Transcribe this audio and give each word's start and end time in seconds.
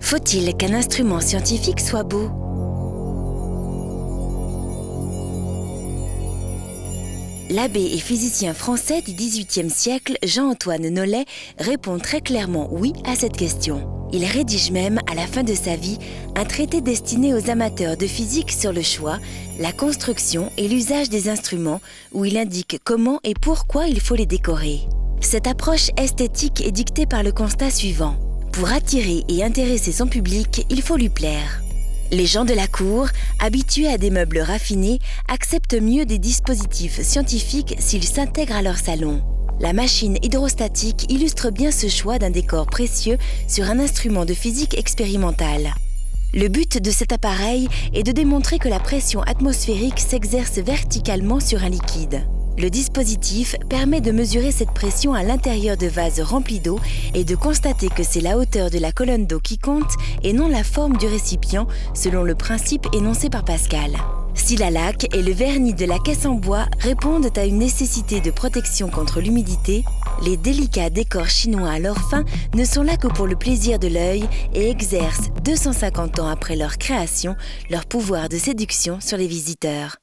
Faut-il 0.00 0.56
qu'un 0.56 0.72
instrument 0.72 1.20
scientifique 1.20 1.80
soit 1.80 2.02
beau? 2.02 2.30
L'abbé 7.50 7.82
et 7.82 7.98
physicien 7.98 8.52
français 8.52 9.00
du 9.00 9.12
XVIIIe 9.12 9.70
siècle, 9.70 10.18
Jean-Antoine 10.22 10.88
Nollet, 10.88 11.24
répond 11.58 11.98
très 11.98 12.20
clairement 12.20 12.68
oui 12.70 12.92
à 13.04 13.14
cette 13.16 13.36
question. 13.36 14.08
Il 14.12 14.24
rédige 14.24 14.70
même, 14.70 14.98
à 15.10 15.14
la 15.14 15.26
fin 15.26 15.42
de 15.42 15.54
sa 15.54 15.76
vie, 15.76 15.98
un 16.36 16.44
traité 16.44 16.80
destiné 16.80 17.34
aux 17.34 17.50
amateurs 17.50 17.96
de 17.96 18.06
physique 18.06 18.52
sur 18.52 18.72
le 18.72 18.82
choix, 18.82 19.18
la 19.58 19.72
construction 19.72 20.50
et 20.56 20.68
l'usage 20.68 21.10
des 21.10 21.28
instruments, 21.28 21.80
où 22.12 22.24
il 22.24 22.36
indique 22.36 22.80
comment 22.84 23.20
et 23.24 23.34
pourquoi 23.34 23.86
il 23.86 24.00
faut 24.00 24.14
les 24.14 24.26
décorer. 24.26 24.80
Cette 25.20 25.46
approche 25.46 25.90
esthétique 25.96 26.60
est 26.64 26.72
dictée 26.72 27.06
par 27.06 27.22
le 27.22 27.32
constat 27.32 27.70
suivant. 27.70 28.16
Pour 28.52 28.70
attirer 28.70 29.24
et 29.28 29.44
intéresser 29.44 29.92
son 29.92 30.06
public, 30.06 30.64
il 30.70 30.80
faut 30.80 30.96
lui 30.96 31.08
plaire. 31.08 31.62
Les 32.10 32.24
gens 32.24 32.44
de 32.44 32.54
la 32.54 32.66
cour, 32.66 33.08
habitués 33.38 33.88
à 33.88 33.98
des 33.98 34.10
meubles 34.10 34.38
raffinés, 34.38 35.00
acceptent 35.28 35.80
mieux 35.80 36.06
des 36.06 36.18
dispositifs 36.18 37.02
scientifiques 37.02 37.74
s'ils 37.78 38.04
s'intègrent 38.04 38.56
à 38.56 38.62
leur 38.62 38.78
salon. 38.78 39.22
La 39.60 39.72
machine 39.72 40.18
hydrostatique 40.22 41.10
illustre 41.10 41.50
bien 41.50 41.72
ce 41.72 41.88
choix 41.88 42.18
d'un 42.18 42.30
décor 42.30 42.66
précieux 42.66 43.18
sur 43.48 43.68
un 43.68 43.80
instrument 43.80 44.24
de 44.24 44.34
physique 44.34 44.78
expérimentale. 44.78 45.74
Le 46.32 46.48
but 46.48 46.80
de 46.80 46.90
cet 46.90 47.12
appareil 47.12 47.68
est 47.92 48.04
de 48.04 48.12
démontrer 48.12 48.58
que 48.58 48.68
la 48.68 48.78
pression 48.78 49.20
atmosphérique 49.22 49.98
s'exerce 49.98 50.58
verticalement 50.58 51.40
sur 51.40 51.64
un 51.64 51.70
liquide. 51.70 52.22
Le 52.58 52.70
dispositif 52.70 53.54
permet 53.68 54.00
de 54.00 54.10
mesurer 54.10 54.50
cette 54.50 54.72
pression 54.72 55.14
à 55.14 55.22
l'intérieur 55.22 55.76
de 55.76 55.86
vases 55.86 56.20
remplis 56.20 56.58
d'eau 56.58 56.80
et 57.14 57.22
de 57.22 57.36
constater 57.36 57.88
que 57.88 58.02
c'est 58.02 58.20
la 58.20 58.36
hauteur 58.36 58.68
de 58.68 58.80
la 58.80 58.90
colonne 58.90 59.26
d'eau 59.26 59.38
qui 59.38 59.58
compte 59.58 59.92
et 60.24 60.32
non 60.32 60.48
la 60.48 60.64
forme 60.64 60.96
du 60.96 61.06
récipient 61.06 61.68
selon 61.94 62.24
le 62.24 62.34
principe 62.34 62.88
énoncé 62.92 63.30
par 63.30 63.44
Pascal. 63.44 63.92
Si 64.34 64.56
la 64.56 64.70
laque 64.70 65.14
et 65.14 65.22
le 65.22 65.32
vernis 65.32 65.74
de 65.74 65.84
la 65.84 66.00
caisse 66.00 66.26
en 66.26 66.34
bois 66.34 66.66
répondent 66.80 67.30
à 67.36 67.44
une 67.44 67.58
nécessité 67.58 68.20
de 68.20 68.32
protection 68.32 68.88
contre 68.88 69.20
l'humidité, 69.20 69.84
les 70.24 70.36
délicats 70.36 70.90
décors 70.90 71.28
chinois 71.28 71.70
à 71.70 71.78
leur 71.78 71.98
fin 72.10 72.24
ne 72.56 72.64
sont 72.64 72.82
là 72.82 72.96
que 72.96 73.06
pour 73.06 73.28
le 73.28 73.36
plaisir 73.36 73.78
de 73.78 73.86
l'œil 73.86 74.28
et 74.52 74.68
exercent, 74.68 75.30
250 75.44 76.18
ans 76.18 76.28
après 76.28 76.56
leur 76.56 76.76
création, 76.78 77.36
leur 77.70 77.86
pouvoir 77.86 78.28
de 78.28 78.36
séduction 78.36 79.00
sur 79.00 79.16
les 79.16 79.28
visiteurs. 79.28 79.98